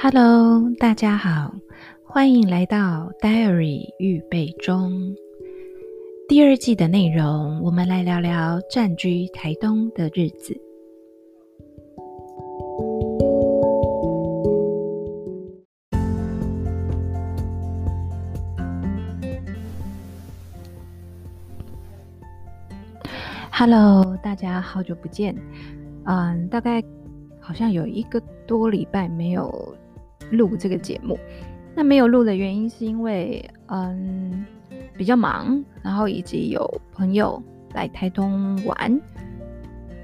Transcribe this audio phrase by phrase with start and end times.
[0.00, 1.52] Hello，大家好，
[2.04, 4.92] 欢迎来到 Diary 预备中
[6.28, 7.60] 第二季的内容。
[7.64, 10.56] 我们来聊聊暂居台东的日子。
[23.50, 25.34] Hello，大家好久不见。
[26.04, 26.80] 嗯，大概
[27.40, 29.76] 好像有一个多礼拜没有。
[30.30, 31.18] 录这个节目，
[31.74, 34.44] 那没有录的原因是因为，嗯，
[34.96, 37.42] 比较忙，然后以及有朋友
[37.72, 39.00] 来台东玩，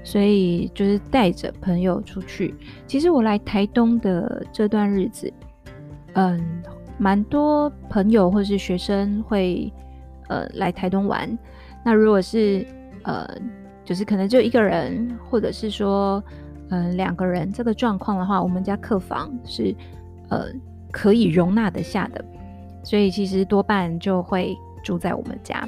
[0.03, 2.55] 所以就是带着朋友出去。
[2.87, 5.31] 其实我来台东的这段日子，
[6.13, 6.41] 嗯，
[6.97, 9.71] 蛮多朋友或是学生会，
[10.29, 11.37] 呃，来台东玩。
[11.83, 12.65] 那如果是，
[13.03, 13.27] 呃，
[13.83, 16.23] 就是可能就一个人，或者是说，
[16.69, 19.75] 嗯，两个人这个状况的话，我们家客房是。
[20.29, 20.47] 呃，
[20.91, 22.23] 可以容纳得下的，
[22.83, 25.67] 所以其实多半就会住在我们家。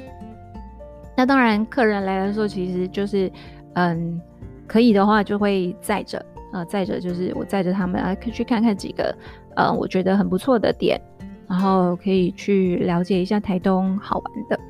[1.16, 3.30] 那当然，客人来的时候，其实就是，
[3.74, 4.20] 嗯，
[4.66, 9.16] 可以的话就会载着，呃，载着就是我载着他们啊，可去看看几个，
[9.56, 11.00] 呃，我觉得很不错的点，
[11.48, 14.60] 然后可以去了解一下台东好玩的。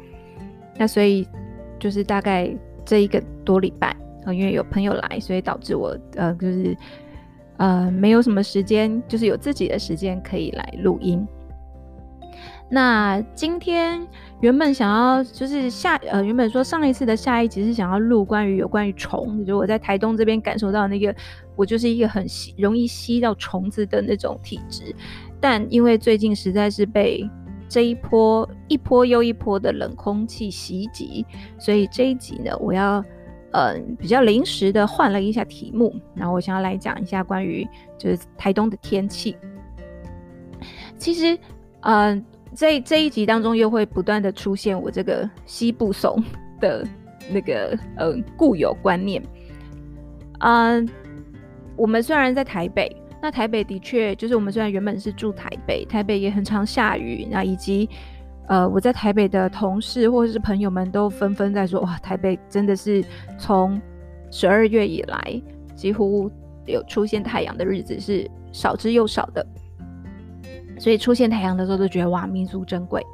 [0.76, 1.26] 那所以
[1.78, 2.50] 就是大概
[2.84, 3.94] 这一个多礼拜，
[4.24, 6.76] 呃，因为有朋友来，所以导致我，呃，就是。
[7.58, 11.26] 呃，没有什么时间，就是有自己的时间可以来录音。
[12.70, 14.06] 那今天
[14.40, 21.14] 原本想要就是下呃，原本说上一次的下一集是想要录关于有关于虫，就我在台东这边感受到那个，
[21.56, 24.94] 我就是一个很吸容易吸到虫子的那种体质。
[25.40, 27.28] 但因为最近实在是被
[27.68, 31.24] 这一波一波又一波的冷空气袭击，
[31.58, 33.04] 所以这一集呢，我要。
[33.52, 39.36] 嗯，比较临时的换了一下题目，然后我想要来讲一下关于就是台东的天气。
[40.98, 41.38] 其实，
[41.80, 42.22] 嗯，
[42.54, 46.22] 这这一集当中又会不断的出现我这个西部怂
[46.60, 46.86] 的
[47.30, 49.22] 那个嗯固有观念。
[50.40, 50.86] 嗯，
[51.74, 57.88] 我们虽然在台北，那台北的确就是我们虽然原本是住台北，台北也很常下雨，那以及。
[58.48, 63.04] 呃，我在台北的同事或者是朋友们都纷纷在说，哇，台北真的是
[63.38, 63.80] 从
[64.30, 65.42] 十二月以来，
[65.74, 66.30] 几乎
[66.64, 69.46] 有出现太阳的日子是少之又少的，
[70.78, 73.04] 所以出现太阳的时候都觉得哇，弥足珍贵。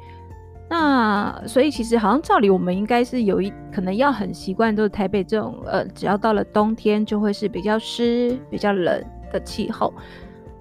[0.69, 9.93] 那所以其实好像照理我们应该是有一可能要很习惯，就是台北这种呃，只要到了冬天就会是比较湿、比较冷的气候。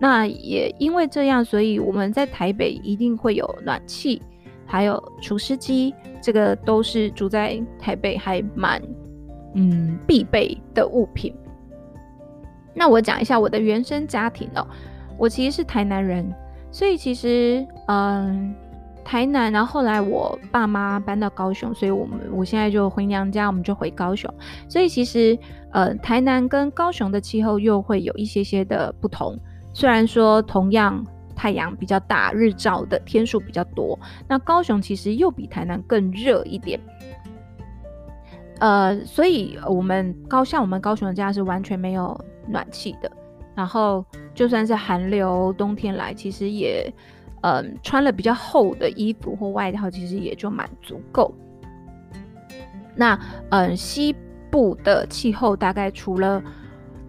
[0.01, 4.21] 那也因为这样，所以我们在台北一定会有暖气。
[4.75, 8.83] 还有除湿机，这个都是住在台北还蛮
[9.55, 11.33] 嗯必备的物品。
[12.75, 14.67] 那我讲一下我的原生家庭哦，
[15.17, 16.29] 我其实是台南人，
[16.73, 18.53] 所以其实嗯
[19.05, 24.29] 台南，然后后来我爸妈搬到高雄，所以我们我现在就回娘家，我们就回高雄。
[24.69, 25.39] 所以其实
[25.71, 29.39] 呃台南跟高雄的气候又会有一些些的不同，
[29.73, 31.07] 虽然说同样。
[31.35, 33.99] 太阳比较大，日照的天数比较多。
[34.29, 36.81] 那高雄其实又比台南更热一点，
[38.61, 42.19] 呃，所以我们高像我们高雄的家是完全没有
[42.49, 43.11] 暖气的。
[43.55, 46.93] 然后就算是寒流冬天来，其实也，
[47.43, 51.35] 嗯、穿了比较厚的衣服或外套，其实也就蛮足够。
[52.97, 53.19] 那
[53.51, 54.15] 嗯、西
[54.51, 56.43] 部的气候大概除了。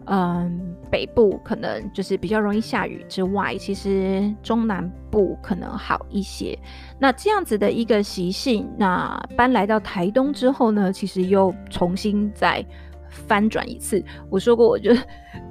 [0.07, 6.57] 嗯，北部可能就是比较容易下雨之外，其实中南部可能好一些。
[6.99, 12.63] 那这样子的一个习性，那搬来到台东之后呢，其实又重新再
[13.09, 14.03] 翻转一次。
[14.29, 14.93] 我说过，我就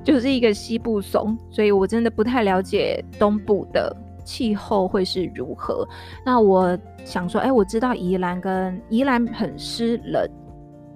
[0.04, 3.94] 就是一个西部怂，所以我真的不太了解东部的
[4.24, 5.84] 气候会是如何。
[6.24, 10.24] 那我想说，哎、我知道宜兰跟宜兰很湿冷，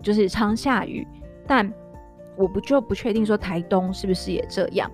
[0.00, 1.04] 就是常下雨，
[1.44, 1.68] 但。
[2.38, 4.90] 我不就不确定说台东是不是也这样，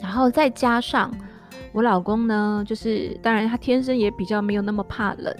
[0.00, 1.14] 然后再加上
[1.72, 5.34] 我老公呢，就是当然他天生也比较没有那么怕冷，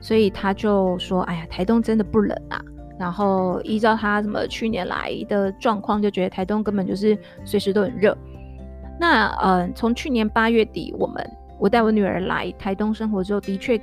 [0.00, 2.60] 所以他就说：“哎呀，台东真的不冷啊。”
[2.98, 8.16] 然后依照他什么去年来的状况，就觉得台东根本就是随时都很热。
[8.98, 13.80] 那嗯，从去年八月底，我们我带我女儿来台东生活之后，的确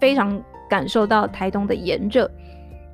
[0.00, 2.28] 非常感受到台东的炎热。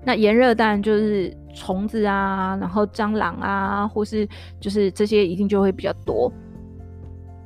[0.04, 4.28] 那炎热当然就是虫子啊，然后蟑螂啊，或是
[4.60, 6.32] 就是这些一定就会比较多。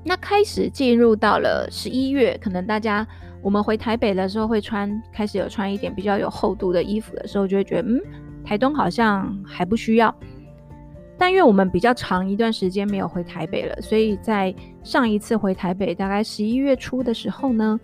[0.05, 3.07] 那开始进入到了十一月，可能大家
[3.43, 8.01] 我们回台北的时候会穿，开始有穿一点比较有厚度的衣服的时候，就会觉得嗯，
[8.45, 10.15] 台东好像还不需要。
[11.19, 14.55] 但因为我们比较长一段时间没有回台北了，所以在
[14.85, 17.81] 上一次回台北，大概十一月初的时候呢，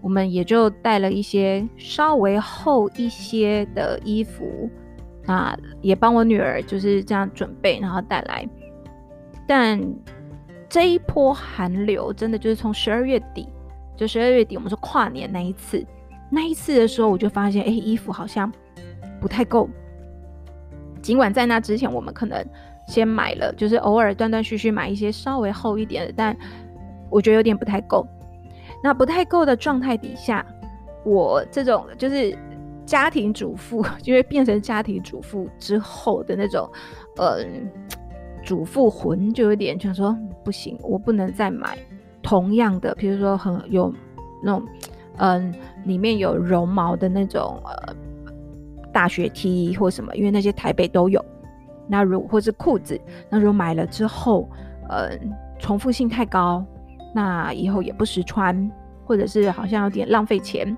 [0.00, 4.70] 我们也就带了一些稍微厚一些的衣服，
[5.26, 8.48] 啊，也帮我女儿就是这样准备，然后带来。
[9.46, 9.80] 但
[10.68, 13.48] 这一波寒流真的就是从十二月底，
[13.96, 15.84] 就十二月底，我们说跨年那一次，
[16.30, 18.52] 那一次的时候，我就发现，哎，衣服好像
[19.20, 19.68] 不太够。
[21.00, 22.44] 尽管在那之前，我们可能
[22.88, 26.36] 先买了，就是偶尔断断续续买一些稍微厚一点的，但
[27.08, 28.06] 我觉得有点不太够。
[28.82, 30.44] 那不太够的状态底下，
[31.04, 32.36] 我这种就是
[32.86, 36.70] 家庭主妇， 因为变成家庭主妇之后的那种，
[37.16, 37.44] 呃，
[38.44, 41.76] 主妇魂就有点想说不行，我不能再买
[42.22, 43.92] 同样的，比如说很有
[44.42, 44.66] 那种，
[45.18, 45.52] 嗯、
[45.84, 47.94] 里面有绒毛的那种呃
[48.92, 51.22] 大学 T 或什么，因为那些台北都有。
[51.88, 54.48] 那如或是裤子，那如果买了之后，
[54.88, 55.10] 呃，
[55.58, 56.64] 重复性太高。
[57.14, 58.70] 那以后也不实穿，
[59.06, 60.76] 或者是好像有点浪费钱，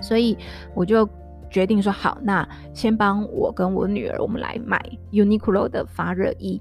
[0.00, 0.36] 所以
[0.74, 1.08] 我就
[1.50, 4.80] 决定说好，那先帮我跟我女儿，我们来买
[5.12, 6.60] Uniqlo 的发热衣。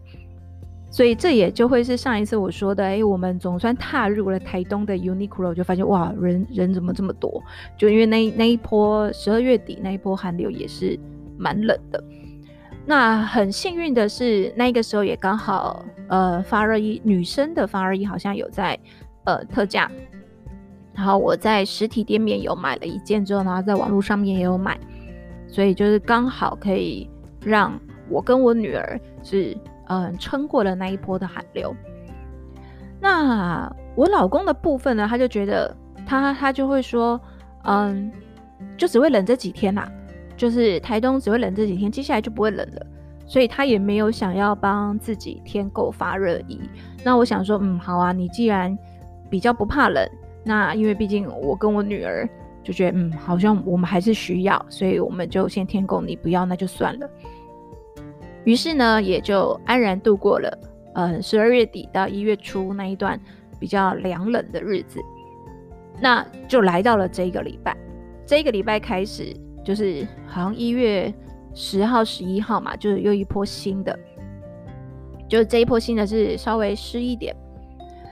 [0.92, 7.42] 所以这也就会是上一次我说的，哎、我们总算踏入了台东的 Uniqlo，就发现哇，人人怎么这么多？
[7.76, 11.00] 就因为那那一波十二月底那一波寒流也是
[11.36, 12.04] 蛮冷的。
[12.86, 18.78] 那很幸运的是，那个时候也刚好，呃，发热衣女生的发热衣好像有在
[19.24, 19.90] 呃特价，
[20.94, 24.78] 然后我在实体店面有买了一件之后，然后在网络上面也有买，
[25.48, 27.10] 所以就是刚好可以
[27.42, 27.80] 让
[28.10, 29.58] 我跟我女儿是
[29.88, 31.76] 嗯、撑过了那一波的寒流。
[33.02, 35.76] 那我老公的部分呢，他就觉得
[36.06, 37.20] 他他就会说，
[37.64, 38.12] 嗯，
[38.78, 39.92] 就只会冷这几天啦、
[40.38, 42.86] 就是台东只会冷这几天，接下来就不会冷了，
[43.28, 46.62] 所以他也没有想要帮自己添购发热衣。
[47.04, 48.76] 那我想说，嗯，好啊，你既然
[49.30, 50.10] 比较不怕冷，
[50.44, 52.28] 那因为毕竟我跟我女儿
[52.64, 56.02] 就觉得，嗯，好像我们还是需要，所以我们就先添购。
[56.02, 57.10] 你不要，那就算了。
[58.44, 60.60] 于是呢，也就安然度过了，
[60.96, 63.20] 呃，十二月底到一月初那一段
[63.60, 65.00] 比较凉冷的日子。
[66.02, 67.76] 那就来到了这个礼拜，
[68.26, 69.36] 这个礼拜开始。
[69.66, 71.14] 就是好像一月
[71.54, 73.98] 十号、十一号嘛，就是又一波新的，
[75.26, 77.34] 就是这一波新的是稍微湿一点。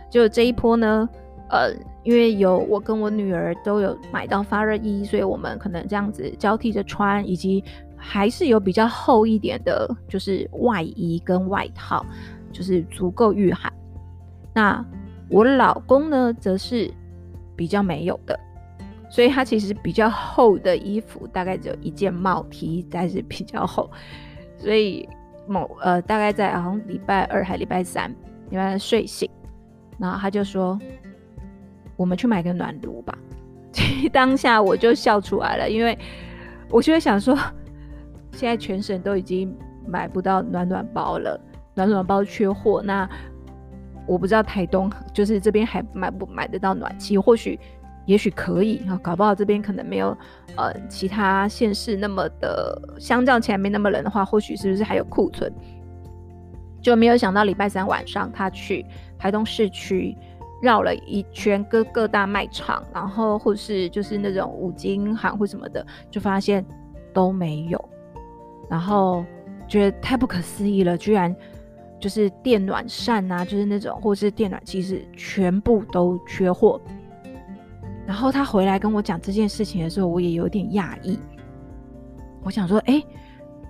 [0.09, 1.09] 就这一波呢，
[1.49, 7.63] 呃，因为有我跟我女儿都有买到发热衣，所以我们可能这样子交替着穿，以及
[7.95, 12.05] 还是有比较厚一点的，就是外衣跟外套，
[12.51, 13.71] 就是足够御寒。
[14.53, 14.85] 那
[15.29, 16.91] 我老公呢，则是
[17.55, 18.39] 比较没有的。
[19.09, 23.91] 所以他其实比较厚的衣服，大概只有一件帽 T，但是比较厚。
[24.57, 25.07] 所以
[25.45, 28.09] 某呃，大概在好像礼拜二还礼拜三，
[28.49, 29.29] 礼拜三睡醒，
[29.99, 30.79] 然后他就说
[32.01, 33.15] ：“我们去买个暖炉吧。
[34.11, 35.95] ”当下我就笑出来了，因为
[36.69, 37.37] 我就会想说，
[38.31, 39.55] 现在全省都已经
[39.85, 41.39] 买不到暖暖包了，
[41.75, 42.81] 暖暖包缺货。
[42.83, 43.07] 那
[44.07, 47.59] 我不知道台东就是这边还买不买得到暖气，或许。
[48.07, 50.17] 也许可以啊，搞不好这边可能没有
[50.57, 55.53] 呃其他县市那么的，相较起来没那么冷的话，或许是不是还有库存？
[56.81, 58.83] 就没有想到礼拜三晚上他去
[59.19, 60.17] 台东市区
[60.61, 66.63] 绕了一圈各各大卖场，然后或是就是那种五金行或什么的，就发现
[67.11, 67.83] 都没有，
[68.69, 69.25] 然后
[69.67, 71.35] 觉得太不可思议了，居然
[71.99, 76.79] 就是电暖扇啊，就是那种或是电暖器是全部都缺货。
[78.05, 81.17] 然后他回来跟我讲这件事情的时候，我也有点讶异。
[82.43, 83.01] 我想说，哎，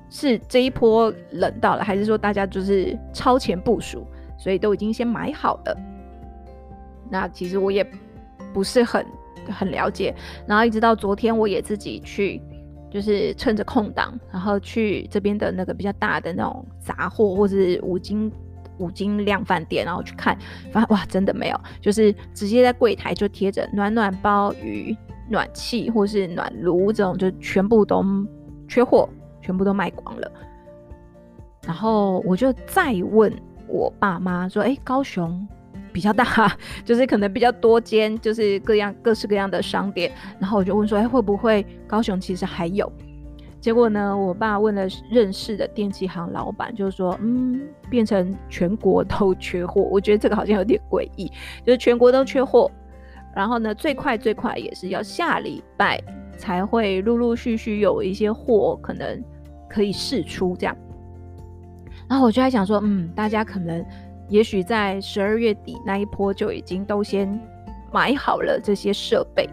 [0.09, 4.07] 是这一波冷到了，还是说大家就是超前部署，
[4.37, 5.77] 所以都已经先买好了？
[7.11, 7.85] 那其实我也
[8.53, 9.05] 不是很
[9.47, 10.15] 很了解。
[10.47, 12.41] 然后一直到昨天，我也自己去，
[12.89, 18.31] 就是趁着空档，然后去这边的那个比较大的那种杂货或是五金。
[18.77, 20.35] 五金量贩店，然后去看，
[20.71, 24.97] 发哇，真的没有，就是直接在柜台就贴着暖暖包与
[25.29, 28.03] 暖气或是暖炉这种，就全部都
[28.67, 29.07] 缺货，
[29.39, 30.31] 全部都卖光了。
[31.63, 33.31] 然后我就再问
[33.67, 35.47] 我爸妈说：“哎，高雄
[35.91, 36.55] 比较大，
[36.85, 42.91] 就是可能比较多间，就是各样各式各样的商店。”然后我就问说：“哎，会不会高雄其实还有？”
[43.61, 49.83] 结果呢，我爸问了认识的电器行老板，就是说，嗯，变成全国都缺货。
[49.83, 51.31] 我觉得这个好像有点诡异，
[51.63, 52.71] 就是全国都缺货。
[53.35, 56.01] 然后呢，最快最快也是要下礼拜
[56.37, 59.23] 才会陆陆续续有一些货可能
[59.69, 60.75] 可以试出这样。
[62.09, 63.85] 然后我就在想说，嗯，大家可能
[64.31, 67.39] 也许在十二月底那一波就已经都先
[67.91, 69.47] 买好了这些设备，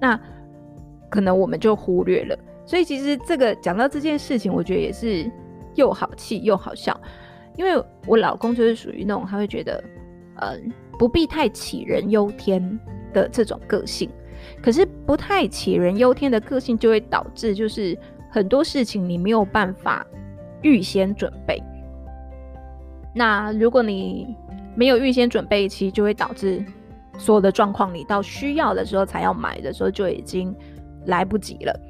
[0.00, 0.20] 那
[1.08, 2.36] 可能我们就忽略了。
[2.66, 5.30] 所以其实这个讲到这件事情，我觉得也是
[5.76, 7.00] 又好气又好笑，
[7.56, 9.82] 因为我老公就是属于那种他会觉得，
[10.40, 12.80] 嗯，不必太杞人忧天
[13.12, 14.10] 的这种个性。
[14.60, 17.96] 可是不太杞人忧天的个性，就会导致就是
[18.28, 20.04] 很多事情你没有办法
[20.62, 21.62] 预先准备。
[23.14, 24.36] 那如果你
[24.74, 26.64] 没有预先准备，其实就会导致
[27.18, 30.54] 所有的状况，你到需要的时候才要买的时候就已经
[31.06, 31.80] 来不及了。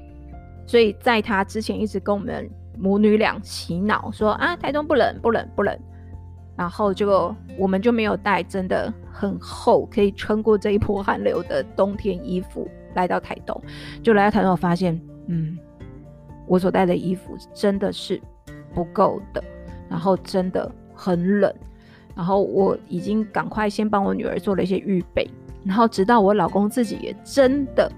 [0.67, 5.79] 所以在他之前一直跟我们母女俩洗脑说啊，台东不冷不冷不冷，
[6.57, 13.63] 然后就我们就没有带真的很厚可以撑过这一波寒流的冬天衣服来到台东，
[14.03, 15.57] 就来到台东我发现，嗯，
[16.49, 18.21] 我所带的衣服真的是
[18.75, 19.45] 不够的，
[19.89, 20.69] 然后真的。
[21.03, 21.53] 很冷，
[22.15, 25.29] 然后我已经赶快先帮我女儿做了一些预备，
[25.65, 27.91] 然后直到我老公自己也真的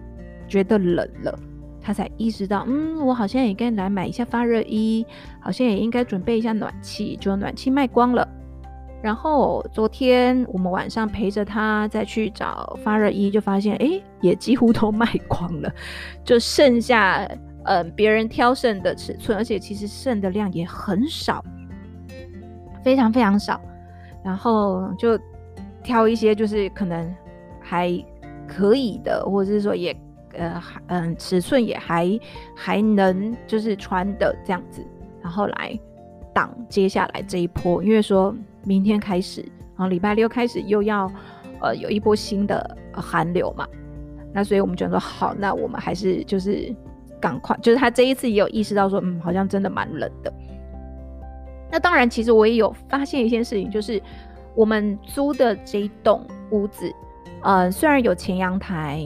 [0.49, 1.39] 觉得冷了，
[1.83, 5.05] 他才意识到，嗯，我好像也该来买一下发热衣，
[5.39, 8.27] 好像也应该准备一下暖气，就暖气卖光了。
[9.03, 15.71] 然后昨天我们晚上陪着他再去找发热衣，就发现，哎，也几乎都卖光了，
[16.25, 17.29] 就剩下
[17.65, 21.45] 嗯、别人挑剩的尺寸，而且其实剩的量也很少。
[22.85, 23.61] 非常非常少，
[24.23, 25.19] 然后就
[25.83, 27.13] 挑一些就是可能
[27.61, 27.91] 还
[28.47, 29.97] 可以的，或者是说也
[30.35, 32.21] 呃嗯尺寸也还
[32.55, 34.87] 还能就是穿的这样子，
[35.23, 35.79] 然后来
[36.33, 41.11] 挡接下来这一波，因为说明天开始，然后礼拜六开始又要
[41.61, 43.67] 呃有一波新的寒流嘛，
[44.33, 46.75] 那所以我们就说好，那我们还是就是
[47.21, 50.33] 赶快，就是他这一次也有意识到说，嗯，好像真的蛮冷的。
[51.71, 54.01] 那当然，其实我也有发现一件事情，就是
[54.55, 56.93] 我们租的这一栋屋子，
[57.43, 59.05] 呃，虽然有前阳台，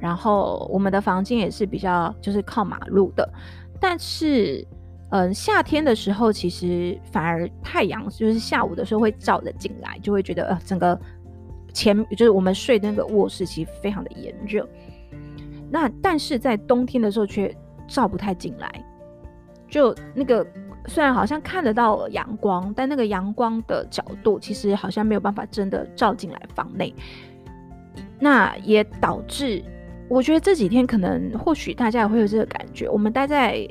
[0.00, 3.28] 然后我们的房间也是比较就是靠马路的，
[3.78, 4.66] 但是，
[5.10, 10.98] 嗯、夏天的时候其实反而太阳就是下午的时候会照着进来，就会觉得呃，整个
[11.72, 14.68] 前就是我们睡的那个卧室其实非常的炎热。
[15.70, 17.54] 那但是在冬天的时候却
[17.86, 18.68] 照不太进来，
[19.68, 20.44] 就那个。
[20.88, 26.92] 虽然好像看得到阳光，但那个阳光的角度其实好像没有办法真的照进来房内。
[28.18, 29.62] 那也导致，
[30.08, 32.88] 我觉得这几天可能或许大家也会有这个感觉。
[32.88, 33.68] 我们待在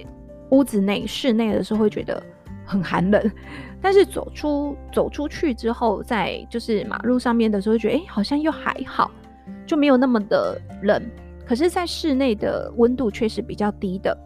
[0.52, 2.22] 屋子内、室内的时候会觉得
[2.66, 3.32] 很寒冷，
[3.82, 9.12] 但是走出走出去之后，在就是马路上面的时候，觉得哎，好像又还好，
[9.66, 11.02] 就没有那么的冷。
[11.46, 14.18] 可是，在室内的温度却是比较低的。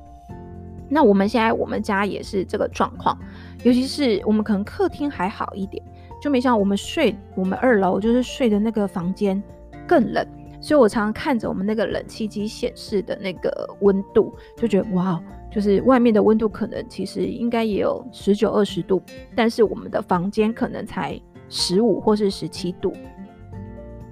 [0.94, 3.18] 那我们现在我们家也是这个状况，
[3.64, 5.82] 尤其是我们可能客厅还好一点，
[6.22, 9.42] 就没想到我们睡我们二楼就是睡的那个房间
[9.88, 10.28] 更冷，
[10.60, 15.18] 所以我常常看着我们那个冷气机显示的那个温度，就觉得哇，
[15.50, 19.02] 就是外面的温度可能其实应该也有十九二十度，
[19.34, 21.18] 但是我们的房间可能才
[21.48, 22.92] 十五或是十七度，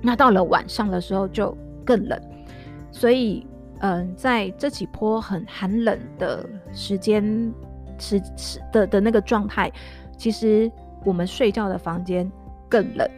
[0.01, 2.17] 那到了晚上的时候就更冷，
[2.89, 3.45] 所以。
[3.79, 7.23] 嗯，在这几波很寒冷的时间
[7.97, 9.71] 时时的的那个状态，
[10.17, 10.71] 其实
[11.05, 12.29] 我们睡觉的房间
[12.67, 13.09] 更冷。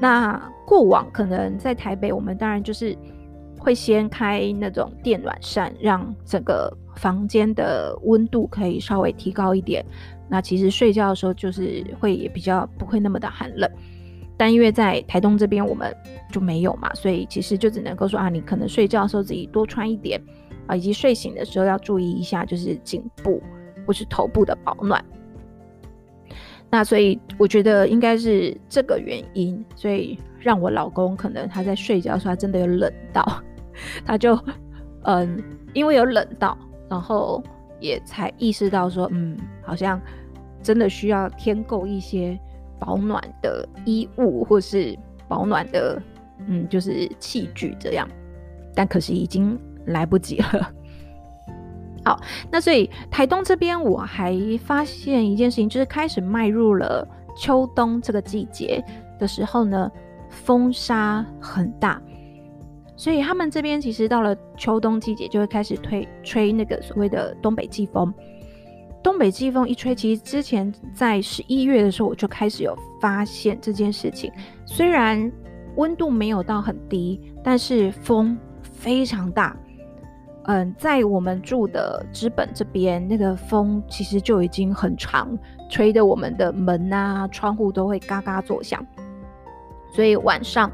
[0.00, 2.96] 那过往可能在台北，我们当然就是
[3.58, 9.84] 会先开那种电暖扇，让整个房间的温度可以稍微提高一点。
[10.28, 13.70] 那其实睡觉的时候就是会也比较不会那么的寒冷。
[14.36, 15.94] 但因为在台东这边我们
[16.30, 20.20] 就没有嘛，所以其实就只能够说啊，你可能睡觉的时候自己多穿一点
[20.66, 23.42] 啊，以及睡醒的时候要注意一下，就是颈部
[23.86, 25.02] 或是头部的保暖。
[26.68, 33.42] 那所以我觉得应该是这个原因，所以让我老公可能他在睡觉的时候他真的有冷到，
[34.04, 34.38] 他就
[35.04, 36.58] 嗯，因为有冷到，
[36.90, 37.42] 然后
[37.80, 39.98] 也才意识到说，嗯，好像
[40.60, 42.38] 真的需要添购一些。
[42.78, 44.96] 保暖的衣物，或是
[45.28, 46.00] 保暖的，
[46.46, 48.08] 嗯，就是器具这样，
[48.74, 50.72] 但可惜已经来不及了。
[52.04, 57.06] 好，那所以台东这边我还发现一件事情，就是开始迈入了
[57.36, 58.84] 秋冬这个季节
[59.18, 59.90] 的时候呢，
[60.30, 62.00] 风沙很大，
[62.96, 68.14] 所以他们这边其实到了秋冬季节就会开始推吹那个所谓的东北季风。
[69.06, 74.32] 东北季风一吹，其实之前在十一月的时候，我就开始有发现这件事情。
[74.64, 75.30] 虽然
[75.76, 79.56] 温度没有到很低，但是风非常大，
[80.46, 85.38] 嗯，在我们住的资本这边，那个风其实就已经很长，
[85.70, 88.84] 吹得我们的门啊、窗户都会嘎嘎作响。
[89.92, 90.68] 所以晚上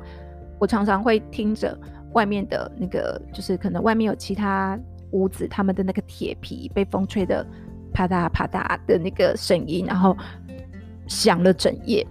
[0.58, 1.78] 我常常会听着
[2.14, 7.46] 外面的那个，就是可能外面有其他屋子，他们的那个铁皮被风吹得
[7.92, 10.16] 啪嗒啪嗒的那个声音，然后
[11.06, 12.06] 响了整夜。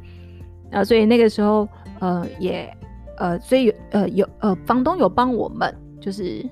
[0.71, 1.67] 啊，所以那个时候，
[1.99, 2.77] 呃，也，
[3.17, 6.45] 呃，所以呃有呃房东有帮我们，就是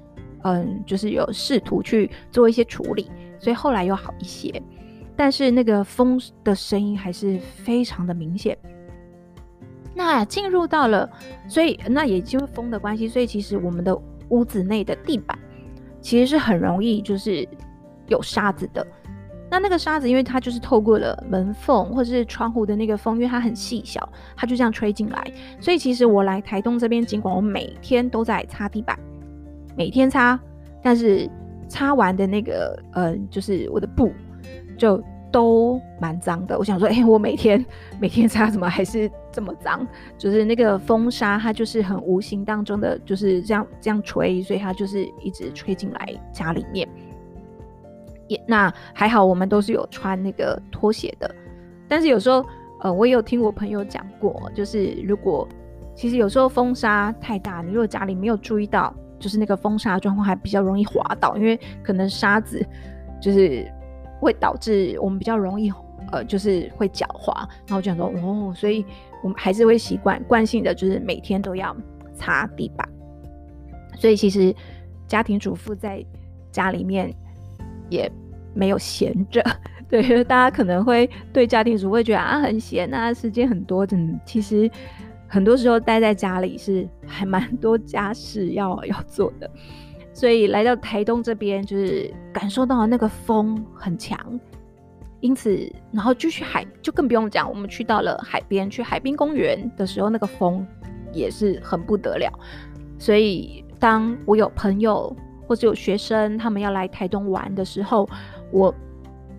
[0.43, 3.09] 嗯，就是有试图去做一些处理，
[3.39, 4.62] 所以后来又好一些。
[5.15, 8.57] 但是那个风的声音还是非常的明显。
[9.95, 11.09] 那进入到了，
[11.48, 13.98] 所以那也因为风的关系，所以其实我们的
[14.29, 15.38] 屋子内的地板
[16.01, 17.48] 其实是很容易就是
[18.07, 18.86] 有沙子的。
[19.51, 25.24] 那那个沙子，因为它就是透过了门缝或者是窗户的那个风，因为它很细小，它就这样吹进来。
[25.60, 28.98] 所以其实我来台东这边，尽管我每天都在擦地板，
[29.75, 30.39] 每天擦，
[30.84, 31.29] 但是
[31.68, 34.12] 擦完的那个呃，就是我的布
[34.77, 36.58] 就都蛮脏的。
[36.58, 37.63] 我想说，哎、我每天
[38.00, 39.86] 每天擦，怎么还是这么脏？
[40.18, 46.88] 就是那个风沙，它就是很无形当中的就是这样这样吹，所以它就是一直吹进来家里面。
[48.29, 51.29] 也那还好，我们都是有穿那个拖鞋的。
[51.88, 52.45] 但是有时候，
[52.81, 55.45] 呃，我也有听我朋友讲过，就是如果
[55.95, 62.63] 其实有时候风沙太大，你如果家里没有注意到，就是那个风沙状况还比较容易滑倒，因为可能沙子
[63.19, 63.69] 就是
[64.19, 65.74] 会导致我们比较容易
[66.12, 67.33] 呃，就是会脚滑。
[67.65, 68.86] 然后我就想说，哦，所以
[69.24, 71.75] 我们还是会习惯惯性的，就是每天都要
[72.13, 72.88] 擦地板。
[73.98, 74.55] 所以其实
[75.07, 76.05] 家庭主妇在
[76.51, 77.12] 家里面。
[77.89, 78.12] 也
[78.53, 79.43] 没有闲着，
[79.89, 84.69] 对，因为大家可能会对家庭主妇会觉得啊很闲啊，时间很多，真的，其实
[85.27, 89.50] 很多时候待在家里是还蛮多家事要要做的，
[90.13, 94.19] 所以来到台东这边，就是感受到那个风很强，
[95.19, 100.66] 因此，然后就去海，就更不用讲，我们去到了海边，去海滨公园的时候，那个风
[101.14, 102.31] 也是很不得了，
[102.98, 105.16] 所以当我有朋友。
[105.50, 108.07] 或者有学生他们要来台东玩的时候，
[108.51, 108.72] 我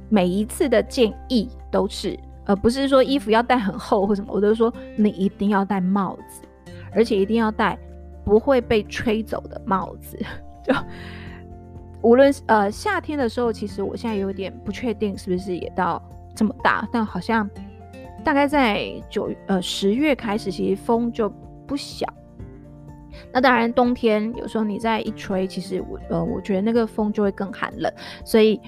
[0.09, 6.43] 每一次的建议都是，呃，不是说衣服要戴很厚或什么，我都说你一定要戴帽子，
[6.93, 7.79] 而且一定要戴
[8.25, 10.19] 不会被吹走的帽子。
[10.67, 10.75] 就
[12.03, 16.03] 无论呃夏天的时候，其实我现在有点不确定是不是也到
[16.35, 17.49] 这么大，但好像
[18.25, 21.33] 大概在九呃十月开始，其实风就
[21.69, 22.05] 不小。
[23.33, 27.93] 那当然，冬天有时候你再一吹，其实我呃，我觉得那个风就会更寒冷。
[28.25, 28.61] 所以，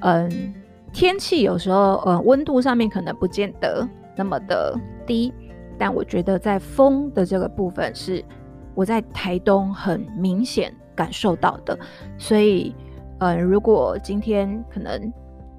[0.00, 0.54] 嗯，
[0.92, 5.32] 天气有时候呃，温度上面可能不见得那么的低，
[5.78, 8.24] 但我觉得在风的这个部分是
[8.74, 11.78] 我在台东很明显感受到的。
[12.18, 12.74] 所以，
[13.18, 15.12] 嗯，如果今天可能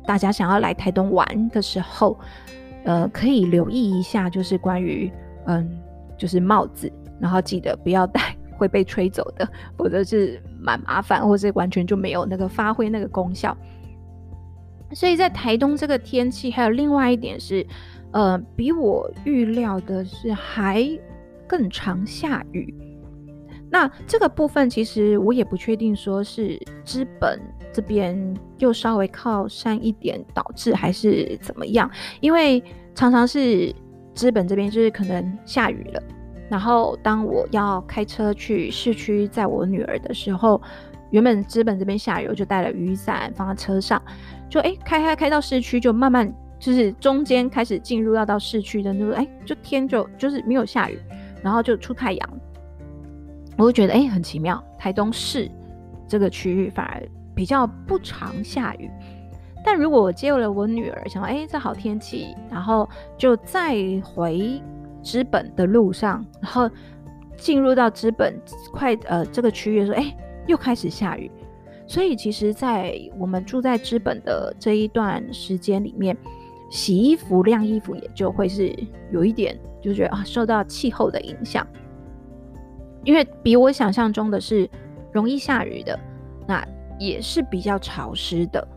[0.05, 2.17] 大家想要来台东玩的时候，
[2.83, 5.11] 呃，可以留意一下，就是关于
[5.45, 5.79] 嗯，
[6.17, 6.91] 就是帽子。
[7.19, 9.47] 然后记得不要带会被吹走的，
[9.77, 13.55] 否则是蛮麻烦，或是完全就没有那个发挥那个功效。
[14.93, 17.65] 所以在台东这个天气，还有另外一点是，
[18.11, 20.87] 呃，比我预料的是还
[21.47, 22.73] 更常下雨。
[23.69, 27.41] 那这个部分其实我也不确定，说是资本
[27.73, 31.89] 这边又稍微靠山一点导致，还是怎么样？
[32.21, 33.73] 因为常常是
[34.13, 36.01] 资本这边就是可能下雨了。
[36.47, 40.61] 然后，当我要开车去市区载我女儿的时候，
[41.09, 44.01] 原本知本这边下雨，我就带了雨伞放在车上，
[44.47, 50.99] 就哎开开开到市区，就慢慢就是中间开始进入要到市区的那个，哎就天就就是没有下雨，
[51.41, 52.29] 然后就出太阳，
[53.57, 55.49] 我就觉得哎很奇妙，台东市
[56.07, 57.01] 这个区域反而
[57.33, 58.89] 比较不常下雨。
[59.63, 64.61] 但如果我接了我女儿，想说哎这好天气，然后就再回。
[65.05, 66.67] 资本的路上，然后
[67.37, 68.41] 进入到资本
[68.73, 71.31] 快呃这个区域的时候，哎，又开始下雨。
[71.85, 76.17] 所以其实，在我们住在资本的这一段时间里面，
[76.71, 78.75] 洗衣服、晾衣服也就会是
[79.11, 81.65] 有一点，就觉得啊，受到气候的影响。
[83.03, 84.67] 因为比我想象中的是
[85.11, 85.99] 容易下雨的，
[86.47, 88.67] 那也是比较潮湿的，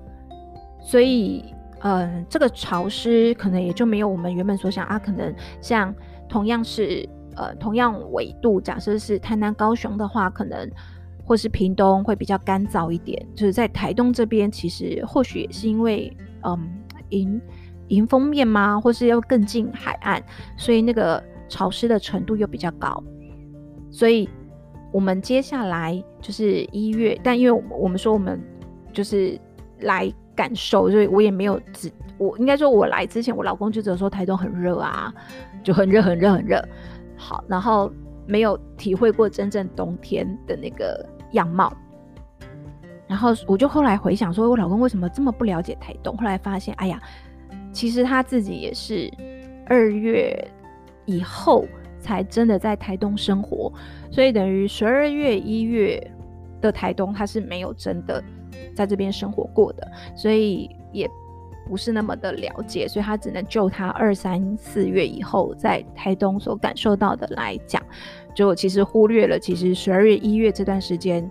[0.82, 1.42] 所以
[1.80, 5.94] 呃，这个潮湿可能也就没有我们原本所想啊，可能像。
[6.28, 10.68] 同样是呃，同样纬度，假设是台南、高雄的话，可能
[11.24, 13.24] 或是屏东会比较干燥一点。
[13.34, 16.12] 就是在台东这边，其实或许也是因为
[16.42, 16.58] 嗯
[17.10, 17.40] 迎
[17.88, 20.20] 迎风面嘛，或是要更近海岸，
[20.56, 23.02] 所以那个潮湿的程度又比较高。
[23.90, 24.28] 所以
[24.92, 28.40] 我们接下来就是一月，但因为我们说我们
[28.92, 29.38] 就是
[29.80, 31.88] 来感受，所以我也没有只
[32.18, 35.14] 我应该说，我来之前，我老公就只有说台东很热啊，
[35.62, 36.62] 就很热很热很热。
[37.16, 37.90] 好，然后
[38.26, 41.72] 没有体会过真正冬天的那个样貌。
[43.06, 46.16] 然后我就后来回想说，我老公为什么这么不了解台东？
[46.16, 47.02] 后来发现，哎呀，
[47.72, 49.10] 其实他自己也是
[49.66, 50.46] 二月
[51.06, 51.64] 以后
[51.98, 53.72] 才真的在台东生活，
[54.10, 55.98] 所以等于十二月、一月
[56.60, 58.22] 的台东他是没有真的
[58.76, 61.08] 在这边生活过的，所以也
[61.68, 67.83] 不是那么的了解，所以他只能就他二三四月以后在台东所感受到的来讲，
[68.35, 71.28] 就其实忽略了，其实十二月、一月这段时间。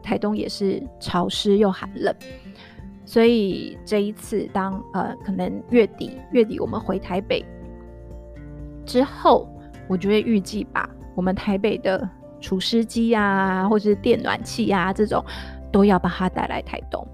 [0.00, 2.14] 台东也是潮湿又寒冷，
[3.04, 7.44] 所以这一次当呃可能月底月底我们回台北
[8.86, 9.46] 之后，
[9.86, 12.08] 我就会预计把我们台北的
[12.40, 15.22] 除湿机啊，或是电暖气啊这种
[15.70, 17.06] 都要把它带来台东。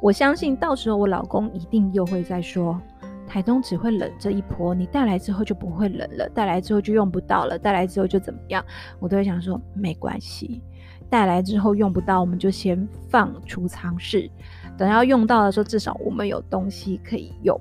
[0.00, 2.80] 我相信到时候我老公一定又会再说，
[3.26, 8.64] 台东只会冷这一波，你带来之后就不会冷了，带来之后就用不到了，带来之后就怎么样？
[9.00, 10.62] 我都会想说没关系。
[11.10, 14.30] 带来之后用不到，我们就先放储藏室，
[14.76, 17.58] 等要用到的时候，至少我们有东西可以用，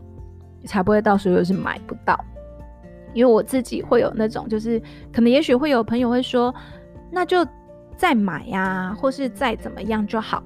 [0.66, 2.20] 才不会到时候又是买不到。
[3.14, 4.80] 因为我自己会有那种，就是
[5.14, 6.54] 可能也许会有朋友会说，
[7.10, 7.46] 那就
[7.96, 10.44] 再买呀，或是再怎么样就好。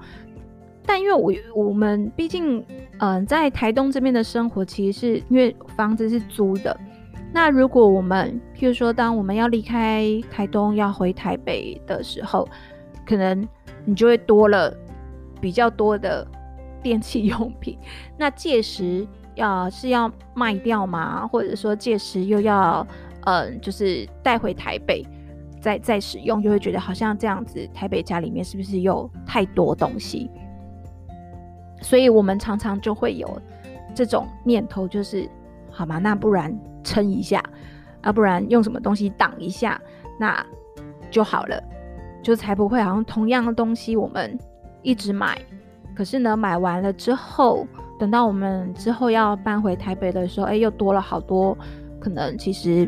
[0.91, 2.62] 但因为我我们毕竟，
[2.99, 6.77] 嗯、在台东这边的生活，其实是因为房子是租的。
[7.32, 12.45] 那如果我们譬如说，当我们要离开台东要回台北的时候，
[13.06, 13.47] 可能
[13.86, 14.75] 你就会多了
[15.39, 16.27] 比较多的
[16.84, 17.77] 电器用品，
[18.19, 21.25] 那届时要是要卖掉吗？
[21.25, 22.86] 或者说届时又要
[23.21, 25.08] 嗯，就是带回台北
[25.62, 30.30] 再再使用，就会觉得好像这样子，台北家里面是不是有太多东西？
[31.81, 33.41] 所以我们常常就会有
[33.93, 35.27] 这种念头，就是
[35.69, 35.97] 好吗？
[35.97, 37.43] 那不然撑一下，
[38.01, 39.81] 啊，不然用什么东西挡一下，
[40.19, 40.45] 那
[41.09, 41.61] 就好了。
[42.23, 44.37] 就才不会好像同样的东西我们
[44.83, 45.41] 一直买，
[45.95, 47.65] 可是呢，买完了之后，
[47.97, 51.57] 等到我们之后要搬回台北的时候，哎，又多了好多
[51.99, 52.87] 可能其实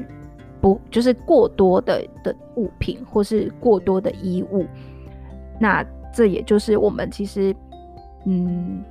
[0.62, 4.68] 不就是过多的的物品，或是过多的衣物。
[5.60, 7.56] 那这也就是我们其实
[8.26, 8.84] 嗯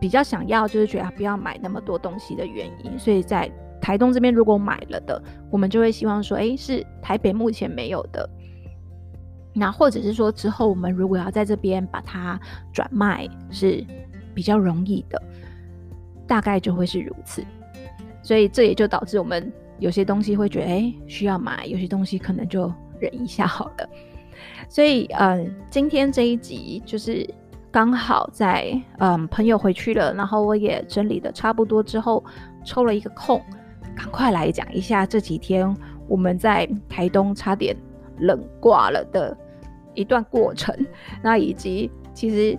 [0.00, 2.98] 比较想要，就是觉得不要买那么多东西的原因。
[2.98, 8.28] 所以在台东这边如果买了的，我们就会希望说，哎，是台北目前没有的。
[9.54, 12.38] 那或者是说之后我们如果要在这边把它
[12.74, 13.82] 转卖是
[14.34, 15.22] 比较容易的，
[16.26, 17.42] 大概就会是如此。
[18.22, 23.88] 所以这也就导致我们有些东西会觉得哎需要买，有些东西可能就忍一下好了。
[24.68, 27.26] 所以嗯，今天这一集就是
[27.76, 32.24] 刚好在嗯朋友回去了，然后我也整理的差不多之后，
[32.64, 33.38] 抽了一个空，
[33.94, 35.76] 赶快来讲一下这几天
[36.08, 37.76] 我们在台东差点
[38.20, 39.36] 冷挂了的。
[39.92, 40.74] 一段过程，
[41.22, 42.58] 那以及其实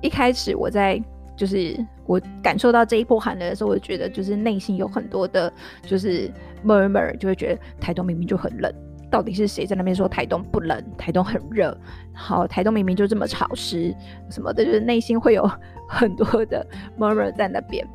[0.00, 1.02] 一开始我在
[1.36, 6.30] 就是我感受到这一波寒冷的时候，我觉得就是内心有很多的，就是
[6.64, 8.72] murmur，就会觉得台东明明就很冷，
[9.14, 10.82] 到底是谁在那边说台东不冷？
[10.98, 11.78] 台东很热，
[12.12, 13.94] 好，台东明明就这么潮湿
[14.28, 15.48] 什么的，就是内心会有
[15.88, 16.66] 很多的
[16.98, 17.86] murmur 在那边。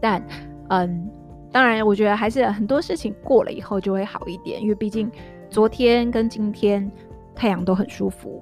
[0.00, 0.22] 但
[0.70, 1.10] 嗯，
[1.52, 5.10] 当然，我觉得还是很多事情过了以后就会好一点，因为毕竟
[5.50, 6.90] 昨天跟今天。
[7.36, 8.40] 太阳都很舒服，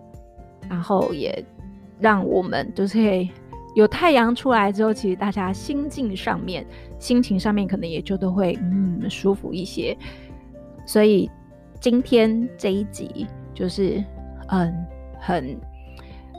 [0.68, 1.42] 然后也
[1.98, 3.26] 让我们就是
[3.74, 6.66] 有太阳出来之后，其实大家心境上面、
[6.98, 9.96] 心情上面可能也就都会嗯舒服一些。
[10.86, 11.30] 所以
[11.80, 14.02] 今天这一集就是
[14.48, 14.72] 嗯
[15.20, 15.56] 很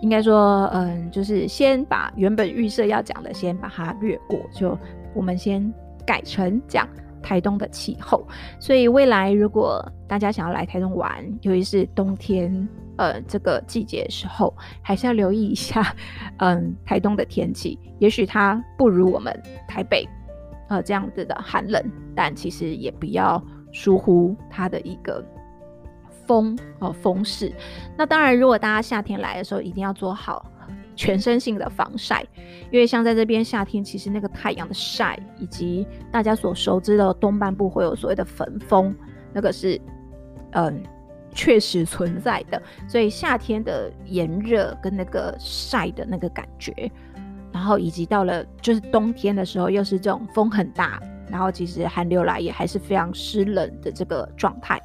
[0.01, 4.77] 应该说嗯就是先把原本预设要讲的先把它略过，就
[5.13, 5.73] 我们先
[6.05, 6.87] 改成讲。
[7.25, 8.27] 台东的气候，
[8.59, 15.95] 所以未来如果大家想要来台东玩，尤其是冬天，呃，这个季节的时候，还是要留意一下，
[16.39, 19.33] 嗯，台东的天气，也许它不如我们
[19.69, 20.05] 台北，
[20.67, 21.81] 呃，这样子的寒冷，
[22.13, 23.41] 但其实也不要
[23.73, 25.21] 疏忽它的一个
[26.25, 27.51] 风哦风势。
[27.97, 30.49] 那当然，如果大家夏天来的时候，一定要做好。
[30.95, 32.23] 全身性的防晒，
[32.69, 38.95] 因为像在这边夏天，其实那个太阳的晒，以及大家所熟知的东半部会有所谓的焚风，
[39.33, 39.81] 那个是
[40.51, 40.83] 嗯
[41.31, 42.61] 确实存在的。
[42.87, 46.71] 所以夏天的炎热跟那个晒的那个感觉，
[47.51, 54.81] 然后以及到了就是冬天的时候，又是这种风很大，然后其实寒流来也还是非常湿冷的这个状态。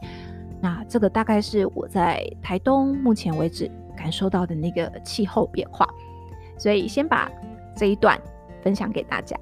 [0.61, 5.89] 那这个大概是我在台东目前为止感受到的那个气候变化。
[6.59, 7.31] 所以先把
[7.77, 8.21] 这一段
[8.63, 9.37] 分享给大家。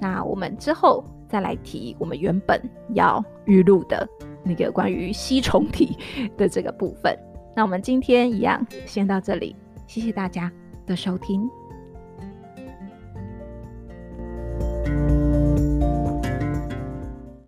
[0.00, 2.60] 那我们之后再来提我们原本
[2.94, 4.08] 要预录的
[4.42, 5.96] 那个关于吸虫体
[6.36, 7.16] 的这个部分。
[7.54, 9.54] 那我们今天一样先到这里
[9.86, 10.50] 谢谢大家
[10.86, 11.48] 的收听。